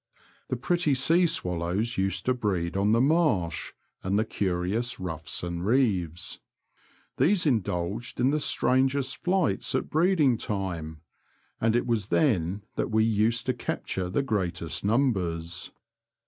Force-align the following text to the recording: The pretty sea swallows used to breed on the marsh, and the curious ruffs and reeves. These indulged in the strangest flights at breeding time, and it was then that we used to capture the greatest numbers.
The 0.49 0.55
pretty 0.55 0.95
sea 0.95 1.27
swallows 1.27 1.95
used 1.95 2.25
to 2.25 2.33
breed 2.33 2.75
on 2.75 2.91
the 2.91 2.99
marsh, 3.01 3.71
and 4.01 4.17
the 4.17 4.25
curious 4.25 4.99
ruffs 4.99 5.43
and 5.43 5.63
reeves. 5.63 6.39
These 7.17 7.45
indulged 7.45 8.19
in 8.19 8.31
the 8.31 8.39
strangest 8.39 9.17
flights 9.17 9.75
at 9.75 9.91
breeding 9.91 10.39
time, 10.39 11.01
and 11.59 11.75
it 11.75 11.85
was 11.85 12.07
then 12.07 12.63
that 12.77 12.89
we 12.89 13.03
used 13.03 13.45
to 13.45 13.53
capture 13.53 14.09
the 14.09 14.23
greatest 14.23 14.83
numbers. 14.83 15.71